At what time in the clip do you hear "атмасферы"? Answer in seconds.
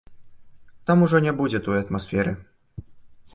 1.83-2.33